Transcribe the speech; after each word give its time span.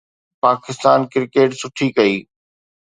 Pakistan 0.43 0.99
cricket 1.11 1.49
سٺي 1.61 1.87
ڪئي 1.97 2.15